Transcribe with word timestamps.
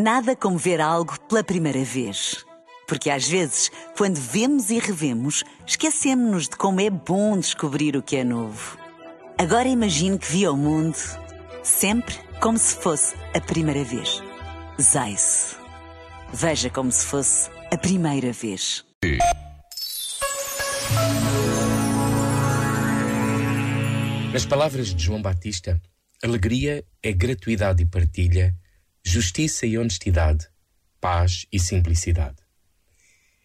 Nada 0.00 0.36
como 0.36 0.56
ver 0.56 0.80
algo 0.80 1.18
pela 1.22 1.42
primeira 1.42 1.82
vez. 1.82 2.46
Porque 2.86 3.10
às 3.10 3.26
vezes, 3.26 3.68
quando 3.96 4.14
vemos 4.14 4.70
e 4.70 4.78
revemos, 4.78 5.42
esquecemos-nos 5.66 6.44
de 6.44 6.56
como 6.56 6.80
é 6.80 6.88
bom 6.88 7.36
descobrir 7.36 7.96
o 7.96 8.02
que 8.02 8.14
é 8.14 8.22
novo. 8.22 8.78
Agora 9.36 9.66
imagine 9.66 10.16
que 10.16 10.30
viu 10.30 10.52
o 10.52 10.56
mundo 10.56 10.96
sempre 11.64 12.14
como 12.40 12.56
se 12.56 12.76
fosse 12.76 13.16
a 13.34 13.40
primeira 13.40 13.82
vez. 13.82 14.22
Zais. 14.80 15.56
Veja 16.32 16.70
como 16.70 16.92
se 16.92 17.04
fosse 17.04 17.50
a 17.72 17.76
primeira 17.76 18.32
vez. 18.32 18.84
Nas 24.32 24.46
palavras 24.46 24.94
de 24.94 25.04
João 25.04 25.20
Batista, 25.20 25.82
alegria 26.22 26.84
é 27.02 27.12
gratuidade 27.12 27.82
e 27.82 27.86
partilha 27.86 28.54
justiça 29.08 29.64
e 29.64 29.78
honestidade, 29.78 30.46
paz 31.00 31.46
e 31.50 31.58
simplicidade. 31.58 32.36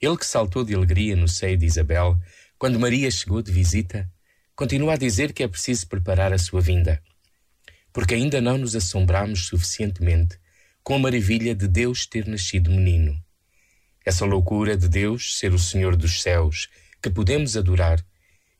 Ele 0.00 0.16
que 0.16 0.24
saltou 0.24 0.64
de 0.64 0.72
alegria 0.72 1.16
no 1.16 1.26
seio 1.26 1.58
de 1.58 1.66
Isabel, 1.66 2.16
quando 2.56 2.78
Maria 2.78 3.10
chegou 3.10 3.42
de 3.42 3.50
visita, 3.50 4.08
continua 4.54 4.94
a 4.94 4.96
dizer 4.96 5.32
que 5.32 5.42
é 5.42 5.48
preciso 5.48 5.88
preparar 5.88 6.32
a 6.32 6.38
sua 6.38 6.60
vinda, 6.60 7.02
porque 7.92 8.14
ainda 8.14 8.40
não 8.40 8.56
nos 8.56 8.76
assombramos 8.76 9.46
suficientemente 9.46 10.38
com 10.84 10.94
a 10.94 10.98
maravilha 11.00 11.56
de 11.56 11.66
Deus 11.66 12.06
ter 12.06 12.28
nascido 12.28 12.70
menino. 12.70 13.20
Essa 14.06 14.24
loucura 14.24 14.76
de 14.76 14.88
Deus 14.88 15.38
ser 15.38 15.52
o 15.52 15.58
Senhor 15.58 15.96
dos 15.96 16.22
céus, 16.22 16.68
que 17.02 17.10
podemos 17.10 17.56
adorar, 17.56 18.00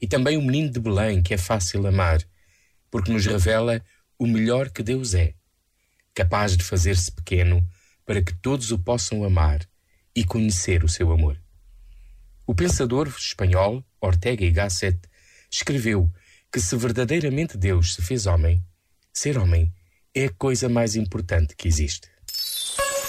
e 0.00 0.08
também 0.08 0.36
o 0.36 0.42
menino 0.42 0.70
de 0.70 0.80
Belém, 0.80 1.22
que 1.22 1.32
é 1.32 1.38
fácil 1.38 1.86
amar, 1.86 2.20
porque 2.90 3.12
nos 3.12 3.24
revela 3.24 3.80
o 4.18 4.26
melhor 4.26 4.68
que 4.68 4.82
Deus 4.82 5.14
é 5.14 5.34
capaz 6.18 6.56
de 6.56 6.64
fazer-se 6.64 7.12
pequeno 7.12 7.64
para 8.04 8.20
que 8.20 8.34
todos 8.34 8.72
o 8.72 8.78
possam 8.78 9.22
amar 9.22 9.60
e 10.16 10.24
conhecer 10.24 10.82
o 10.82 10.88
seu 10.88 11.12
amor. 11.12 11.40
O 12.44 12.56
pensador 12.56 13.06
espanhol 13.06 13.84
Ortega 14.00 14.44
y 14.44 14.50
Gasset 14.50 14.98
escreveu 15.48 16.10
que 16.50 16.60
se 16.60 16.74
verdadeiramente 16.74 17.56
Deus 17.56 17.94
se 17.94 18.02
fez 18.02 18.26
homem, 18.26 18.64
ser 19.12 19.38
homem 19.38 19.72
é 20.12 20.24
a 20.24 20.32
coisa 20.32 20.68
mais 20.68 20.96
importante 20.96 21.54
que 21.54 21.68
existe. 21.68 22.08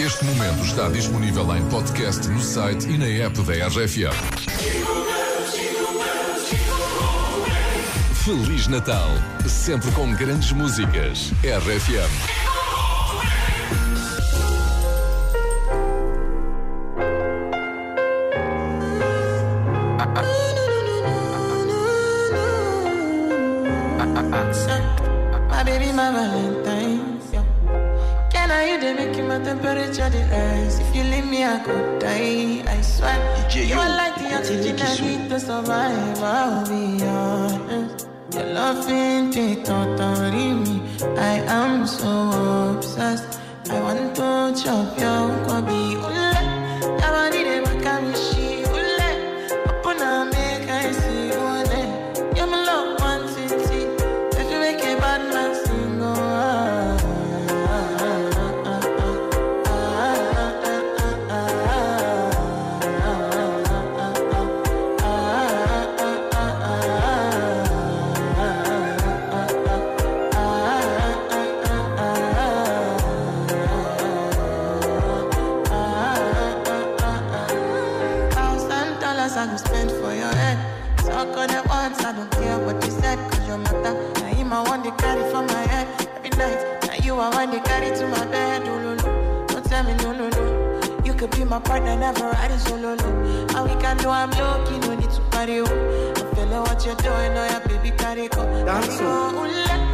Este 0.00 0.24
momento 0.24 0.64
está 0.64 0.88
disponível 0.88 1.54
em 1.54 1.68
podcast 1.68 2.26
no 2.28 2.40
site 2.40 2.86
e 2.88 2.96
na 2.96 3.06
app 3.06 3.36
da 3.42 3.68
RFM. 3.68 4.16
Feliz 8.24 8.66
Natal, 8.66 9.10
sempre 9.46 9.92
com 9.92 10.10
grandes 10.14 10.52
músicas. 10.52 11.32
RFM. 11.42 12.43
My 24.30 25.62
baby, 25.64 25.92
my 25.92 26.10
Valentine. 26.10 27.20
Can 28.30 28.50
I 28.50 28.70
you 28.70 28.80
they 28.80 28.94
make 28.94 29.16
my 29.26 29.38
temperature 29.38 30.10
the 30.10 30.22
rise? 30.30 30.78
If 30.80 30.96
you 30.96 31.02
leave 31.04 31.26
me, 31.26 31.44
I 31.44 31.58
could 31.60 32.00
die. 32.00 32.62
I 32.66 32.80
swear. 32.80 33.16
DJ, 33.48 33.68
you 33.68 33.76
are 33.76 33.96
like 33.96 34.16
the 34.16 34.34
oxygen 34.36 34.76
I 34.80 34.96
need 35.00 35.30
to 35.30 35.40
survive. 35.40 36.22
I'll 36.22 36.66
be 36.66 37.02
honest. 37.04 38.08
Your 38.32 38.90
ain't 38.90 39.36
it 39.36 39.64
totally 39.64 40.52
me. 40.52 40.82
I 41.16 41.38
am 41.46 41.86
so 41.86 42.76
obsessed. 42.76 43.40
I 43.70 43.80
want 43.80 44.16
to 44.16 44.62
chop 44.62 44.98
your 44.98 45.30
kwabi. 45.46 45.84
I 47.06 48.33
go 79.50 79.56
spend 79.56 79.90
for 79.90 80.14
your 80.14 80.34
head. 80.42 80.58
Talk 80.98 81.36
on 81.36 81.48
the 81.48 81.62
once, 81.68 82.02
I 82.02 82.12
don't 82.12 82.30
care 82.30 82.58
what 82.58 82.82
you 82.84 82.90
said, 82.90 83.18
cause 83.30 83.46
your 83.46 83.58
matter. 83.58 83.94
Now 84.20 84.34
him 84.34 84.52
I 84.52 84.62
want 84.62 84.84
to 84.84 84.92
carry 84.92 85.22
for 85.30 85.42
my 85.42 85.62
head 85.72 85.86
every 86.16 86.30
night. 86.30 86.60
Now 86.86 87.04
you 87.04 87.14
I 87.16 87.28
want 87.30 87.52
to 87.52 87.60
carry 87.60 87.90
to 87.96 88.06
my 88.08 88.24
bed. 88.26 88.62
Oh, 88.66 88.80
no, 88.80 88.94
no. 88.94 89.46
Don't 89.48 89.64
tell 89.64 89.84
me 89.84 89.94
no, 90.02 90.12
no, 90.12 90.28
no. 90.28 91.02
You 91.04 91.12
could 91.14 91.30
be 91.32 91.44
my 91.44 91.60
partner, 91.60 91.96
never 91.96 92.24
ride 92.24 92.50
it 92.50 92.60
solo, 92.60 92.94
no. 92.94 93.08
And 93.54 93.70
we 93.70 93.80
can 93.80 93.96
do, 93.98 94.08
I'm 94.08 94.30
lucky, 94.30 94.78
no 94.78 94.94
need 94.94 95.10
to 95.10 95.20
party, 95.30 95.60
oh. 95.60 96.14
I'm 96.16 96.34
feeling 96.34 96.60
what 96.60 96.84
you're 96.84 96.96
doing, 96.96 97.32
oh 97.36 97.46
yeah, 97.50 97.60
baby, 97.66 97.90
carry 97.96 98.28
go. 98.28 98.42
Me, 98.46 98.70
I'm 98.70 99.93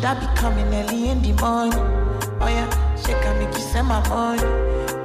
should 0.00 0.06
I 0.06 0.14
be 0.14 0.26
coming 0.34 0.74
early 0.74 1.10
in 1.10 1.20
the 1.20 1.32
morning? 1.42 1.74
Oh 2.40 2.48
yeah, 2.48 2.96
shake 2.96 3.22
and 3.22 3.38
make 3.38 3.52
you 3.54 3.60
send 3.60 3.86
my 3.88 4.00
money. 4.08 4.40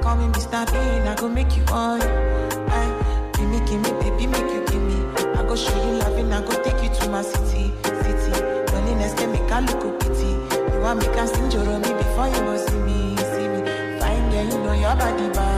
Call 0.00 0.16
me 0.16 0.24
Mr. 0.32 0.64
Bean, 0.72 1.06
I 1.06 1.14
go 1.14 1.28
make 1.28 1.54
you 1.54 1.64
on. 1.66 2.00
Hey, 2.00 2.88
give 3.34 3.48
me, 3.50 3.58
give 3.68 3.80
me, 3.84 3.90
baby, 4.00 4.26
make 4.26 4.50
you 4.54 4.64
give 4.64 4.80
me. 4.80 4.96
I 5.36 5.42
go 5.46 5.54
show 5.54 5.76
you 5.84 5.98
loving, 5.98 6.32
I 6.32 6.40
go 6.40 6.62
take 6.62 6.82
you 6.82 6.88
to 6.88 7.10
my 7.10 7.20
city, 7.20 7.74
city. 7.84 8.32
Loneliness 8.72 9.12
can 9.12 9.32
make 9.32 9.50
a 9.50 9.60
look 9.68 10.00
pity. 10.00 10.32
You 10.72 10.80
want 10.80 11.00
me 11.00 11.06
can 11.12 11.28
sing 11.28 11.44
me 11.44 11.92
before 11.92 12.28
you 12.28 12.40
go 12.48 12.56
see 12.56 12.78
me, 12.88 13.16
see 13.18 13.48
me. 13.52 13.60
Fine 14.00 14.30
girl, 14.30 14.44
you 14.44 14.64
know 14.64 14.72
your 14.72 14.96
body 14.96 15.28
bad. 15.34 15.55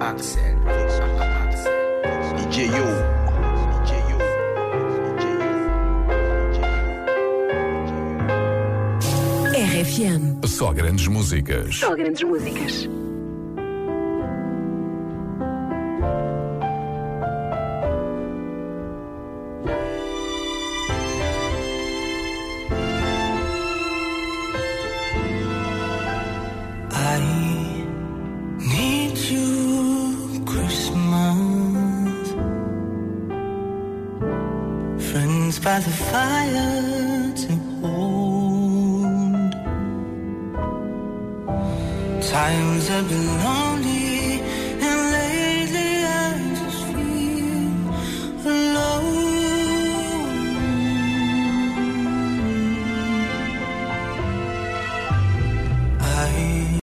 Axel. 0.00 0.56
DJ 2.36 2.66
Yo. 2.66 3.16
RFM. 9.54 10.46
Só 10.46 10.72
grandes 10.72 11.06
músicas. 11.06 11.76
Só 11.76 11.94
grandes 11.94 12.22
músicas. 12.22 12.88
by 35.66 35.80
the 35.80 35.90
fire 35.90 37.32
to 37.34 37.52
hold. 37.80 39.52
Times 42.22 42.86
have 42.86 43.08
been 43.08 43.26
long. 43.42 43.75